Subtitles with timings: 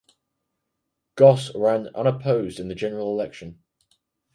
[1.13, 3.61] Goss ran unopposed in the general election.